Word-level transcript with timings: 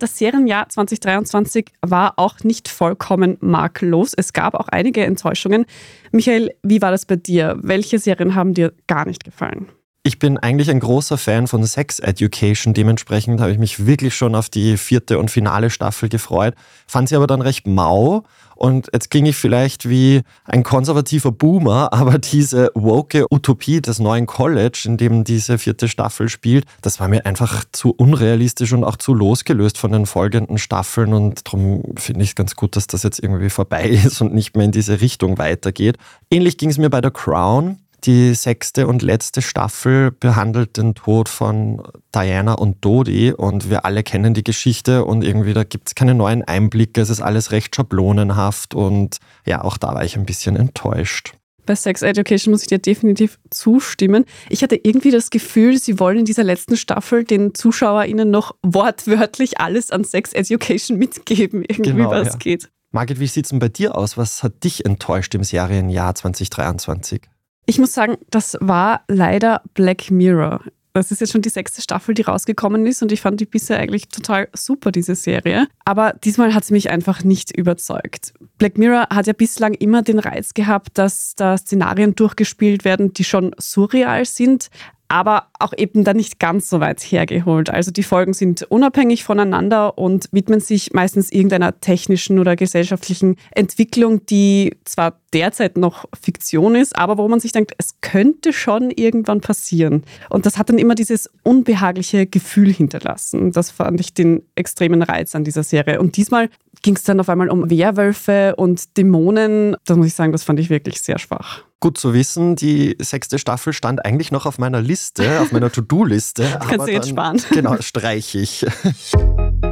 Das 0.00 0.16
Serienjahr 0.16 0.66
2023 0.66 1.66
war 1.82 2.14
auch 2.16 2.38
nicht 2.42 2.68
vollkommen 2.68 3.36
makellos. 3.40 4.14
Es 4.16 4.32
gab 4.32 4.54
auch 4.54 4.68
einige 4.68 5.04
Enttäuschungen. 5.04 5.66
Michael, 6.10 6.54
wie 6.62 6.80
war 6.80 6.90
das 6.90 7.04
bei 7.04 7.16
dir? 7.16 7.58
Welche 7.60 7.98
Serien 7.98 8.34
haben 8.34 8.54
dir 8.54 8.72
gar 8.86 9.06
nicht 9.06 9.24
gefallen? 9.24 9.68
Ich 10.02 10.18
bin 10.18 10.38
eigentlich 10.38 10.70
ein 10.70 10.80
großer 10.80 11.18
Fan 11.18 11.46
von 11.46 11.62
Sex 11.62 11.98
Education. 11.98 12.72
Dementsprechend 12.72 13.38
habe 13.38 13.52
ich 13.52 13.58
mich 13.58 13.84
wirklich 13.84 14.14
schon 14.14 14.34
auf 14.34 14.48
die 14.48 14.78
vierte 14.78 15.18
und 15.18 15.30
finale 15.30 15.68
Staffel 15.68 16.08
gefreut. 16.08 16.54
Fand 16.86 17.10
sie 17.10 17.16
aber 17.16 17.26
dann 17.26 17.42
recht 17.42 17.66
mau. 17.66 18.24
Und 18.56 18.88
jetzt 18.94 19.10
ging 19.10 19.26
ich 19.26 19.36
vielleicht 19.36 19.90
wie 19.90 20.22
ein 20.46 20.62
konservativer 20.62 21.32
Boomer, 21.32 21.92
aber 21.92 22.18
diese 22.18 22.70
woke 22.74 23.26
Utopie 23.30 23.82
des 23.82 23.98
neuen 23.98 24.24
College, 24.24 24.84
in 24.86 24.96
dem 24.96 25.22
diese 25.22 25.58
vierte 25.58 25.86
Staffel 25.86 26.30
spielt, 26.30 26.64
das 26.80 26.98
war 26.98 27.08
mir 27.08 27.26
einfach 27.26 27.64
zu 27.70 27.90
unrealistisch 27.90 28.72
und 28.72 28.84
auch 28.84 28.96
zu 28.96 29.12
losgelöst 29.12 29.76
von 29.76 29.92
den 29.92 30.06
folgenden 30.06 30.56
Staffeln. 30.56 31.12
Und 31.12 31.46
darum 31.46 31.82
finde 31.96 32.22
ich 32.22 32.30
es 32.30 32.34
ganz 32.34 32.56
gut, 32.56 32.74
dass 32.74 32.86
das 32.86 33.02
jetzt 33.02 33.22
irgendwie 33.22 33.50
vorbei 33.50 33.86
ist 34.06 34.22
und 34.22 34.32
nicht 34.32 34.56
mehr 34.56 34.64
in 34.64 34.72
diese 34.72 35.02
Richtung 35.02 35.36
weitergeht. 35.36 35.98
Ähnlich 36.30 36.56
ging 36.56 36.70
es 36.70 36.78
mir 36.78 36.88
bei 36.88 37.02
The 37.02 37.10
Crown. 37.10 37.76
Die 38.04 38.34
sechste 38.34 38.86
und 38.86 39.02
letzte 39.02 39.42
Staffel 39.42 40.10
behandelt 40.10 40.78
den 40.78 40.94
Tod 40.94 41.28
von 41.28 41.82
Diana 42.14 42.54
und 42.54 42.82
Dodi 42.82 43.32
und 43.32 43.68
wir 43.68 43.84
alle 43.84 44.02
kennen 44.02 44.32
die 44.32 44.44
Geschichte 44.44 45.04
und 45.04 45.22
irgendwie 45.22 45.52
da 45.52 45.64
gibt 45.64 45.88
es 45.88 45.94
keine 45.94 46.14
neuen 46.14 46.42
Einblicke, 46.42 47.02
es 47.02 47.10
ist 47.10 47.20
alles 47.20 47.52
recht 47.52 47.76
schablonenhaft 47.76 48.74
und 48.74 49.18
ja, 49.44 49.62
auch 49.62 49.76
da 49.76 49.94
war 49.94 50.04
ich 50.04 50.16
ein 50.16 50.24
bisschen 50.24 50.56
enttäuscht. 50.56 51.34
Bei 51.66 51.74
Sex 51.74 52.02
Education 52.02 52.52
muss 52.52 52.62
ich 52.62 52.68
dir 52.68 52.78
definitiv 52.78 53.38
zustimmen. 53.50 54.24
Ich 54.48 54.62
hatte 54.62 54.76
irgendwie 54.76 55.10
das 55.10 55.30
Gefühl, 55.30 55.78
sie 55.78 56.00
wollen 56.00 56.18
in 56.18 56.24
dieser 56.24 56.42
letzten 56.42 56.76
Staffel 56.76 57.24
den 57.24 57.54
ZuschauerInnen 57.54 58.30
noch 58.30 58.56
wortwörtlich 58.62 59.60
alles 59.60 59.90
an 59.90 60.04
Sex 60.04 60.32
Education 60.32 60.96
mitgeben, 60.96 61.62
irgendwie 61.68 61.92
genau, 61.92 62.10
was 62.10 62.28
ja. 62.28 62.36
geht. 62.38 62.70
Margit, 62.92 63.20
wie 63.20 63.26
sieht 63.26 63.44
es 63.44 63.50
denn 63.50 63.60
bei 63.60 63.68
dir 63.68 63.96
aus? 63.96 64.16
Was 64.16 64.42
hat 64.42 64.64
dich 64.64 64.84
enttäuscht 64.84 65.34
im 65.34 65.44
Serienjahr 65.44 66.14
2023? 66.14 67.22
Ich 67.70 67.78
muss 67.78 67.94
sagen, 67.94 68.16
das 68.30 68.58
war 68.60 69.04
leider 69.06 69.62
Black 69.74 70.10
Mirror. 70.10 70.60
Das 70.92 71.12
ist 71.12 71.20
jetzt 71.20 71.30
schon 71.30 71.42
die 71.42 71.50
sechste 71.50 71.80
Staffel, 71.80 72.16
die 72.16 72.22
rausgekommen 72.22 72.84
ist 72.84 73.00
und 73.00 73.12
ich 73.12 73.20
fand 73.20 73.40
die 73.40 73.46
bisher 73.46 73.78
eigentlich 73.78 74.08
total 74.08 74.48
super, 74.52 74.90
diese 74.90 75.14
Serie. 75.14 75.68
Aber 75.84 76.14
diesmal 76.24 76.52
hat 76.52 76.64
sie 76.64 76.72
mich 76.72 76.90
einfach 76.90 77.22
nicht 77.22 77.56
überzeugt. 77.56 78.34
Black 78.58 78.76
Mirror 78.76 79.06
hat 79.10 79.28
ja 79.28 79.34
bislang 79.34 79.74
immer 79.74 80.02
den 80.02 80.18
Reiz 80.18 80.52
gehabt, 80.52 80.98
dass 80.98 81.36
da 81.36 81.56
Szenarien 81.56 82.16
durchgespielt 82.16 82.84
werden, 82.84 83.14
die 83.14 83.22
schon 83.22 83.54
surreal 83.56 84.24
sind, 84.24 84.68
aber 85.10 85.48
auch 85.58 85.72
eben 85.76 86.04
dann 86.04 86.16
nicht 86.16 86.38
ganz 86.38 86.70
so 86.70 86.78
weit 86.78 87.00
hergeholt. 87.00 87.68
Also 87.68 87.90
die 87.90 88.04
Folgen 88.04 88.32
sind 88.32 88.62
unabhängig 88.62 89.24
voneinander 89.24 89.98
und 89.98 90.28
widmen 90.30 90.60
sich 90.60 90.92
meistens 90.92 91.32
irgendeiner 91.32 91.80
technischen 91.80 92.38
oder 92.38 92.54
gesellschaftlichen 92.54 93.36
Entwicklung, 93.50 94.24
die 94.26 94.76
zwar 94.84 95.18
derzeit 95.32 95.76
noch 95.76 96.04
Fiktion 96.18 96.76
ist, 96.76 96.96
aber 96.96 97.18
wo 97.18 97.26
man 97.26 97.40
sich 97.40 97.50
denkt, 97.50 97.72
es 97.76 98.00
könnte 98.00 98.52
schon 98.52 98.92
irgendwann 98.92 99.40
passieren. 99.40 100.04
Und 100.28 100.46
das 100.46 100.56
hat 100.58 100.68
dann 100.68 100.78
immer 100.78 100.94
dieses 100.94 101.28
unbehagliche 101.42 102.26
Gefühl 102.26 102.72
hinterlassen. 102.72 103.50
Das 103.50 103.72
fand 103.72 103.98
ich 104.00 104.14
den 104.14 104.42
extremen 104.54 105.02
Reiz 105.02 105.34
an 105.34 105.42
dieser 105.42 105.64
Serie. 105.64 105.98
Und 105.98 106.16
diesmal 106.16 106.50
ging 106.82 106.96
es 106.96 107.02
dann 107.02 107.20
auf 107.20 107.28
einmal 107.28 107.48
um 107.48 107.68
Werwölfe 107.70 108.54
und 108.56 108.96
Dämonen. 108.96 109.76
Da 109.84 109.96
muss 109.96 110.06
ich 110.06 110.14
sagen, 110.14 110.32
das 110.32 110.44
fand 110.44 110.60
ich 110.60 110.70
wirklich 110.70 111.00
sehr 111.00 111.18
schwach. 111.18 111.62
Gut 111.80 111.98
zu 111.98 112.12
wissen, 112.12 112.56
die 112.56 112.96
sechste 112.98 113.38
Staffel 113.38 113.72
stand 113.72 114.04
eigentlich 114.04 114.32
noch 114.32 114.46
auf 114.46 114.58
meiner 114.58 114.80
Liste, 114.80 115.40
auf 115.40 115.52
meiner 115.52 115.72
To-Do-Liste. 115.72 116.58
Kannst 116.68 116.86
du 116.86 116.92
jetzt 116.92 117.08
sparen. 117.08 117.40
Genau, 117.50 117.76
streiche 117.80 118.38
ich. 118.38 118.66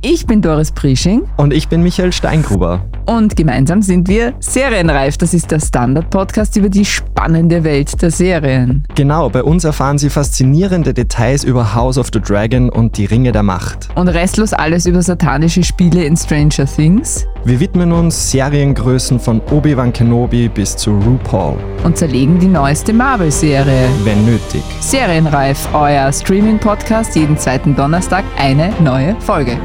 Ich 0.00 0.26
bin 0.26 0.40
Doris 0.40 0.70
Prisching. 0.70 1.24
Und 1.38 1.52
ich 1.52 1.66
bin 1.66 1.82
Michael 1.82 2.12
Steingruber. 2.12 2.86
Und 3.06 3.34
gemeinsam 3.34 3.82
sind 3.82 4.06
wir 4.06 4.32
Serienreif. 4.38 5.16
Das 5.18 5.34
ist 5.34 5.50
der 5.50 5.58
Standard-Podcast 5.58 6.56
über 6.56 6.68
die 6.68 6.84
spannende 6.84 7.64
Welt 7.64 8.00
der 8.00 8.12
Serien. 8.12 8.84
Genau, 8.94 9.28
bei 9.28 9.42
uns 9.42 9.64
erfahren 9.64 9.98
Sie 9.98 10.08
faszinierende 10.08 10.94
Details 10.94 11.42
über 11.42 11.74
House 11.74 11.98
of 11.98 12.10
the 12.12 12.20
Dragon 12.20 12.70
und 12.70 12.96
die 12.96 13.06
Ringe 13.06 13.32
der 13.32 13.42
Macht. 13.42 13.88
Und 13.96 14.06
restlos 14.06 14.52
alles 14.52 14.86
über 14.86 15.02
satanische 15.02 15.64
Spiele 15.64 16.04
in 16.04 16.16
Stranger 16.16 16.66
Things. 16.66 17.26
Wir 17.48 17.60
widmen 17.60 17.92
uns 17.92 18.30
Seriengrößen 18.30 19.18
von 19.18 19.40
Obi-Wan 19.50 19.90
Kenobi 19.90 20.50
bis 20.50 20.76
zu 20.76 20.90
RuPaul. 20.98 21.56
Und 21.82 21.96
zerlegen 21.96 22.38
die 22.38 22.46
neueste 22.46 22.92
Marvel-Serie. 22.92 23.88
Wenn 24.04 24.26
nötig. 24.26 24.62
Serienreif, 24.80 25.66
euer 25.72 26.12
Streaming-Podcast 26.12 27.16
jeden 27.16 27.38
zweiten 27.38 27.74
Donnerstag 27.74 28.24
eine 28.36 28.70
neue 28.82 29.18
Folge. 29.20 29.58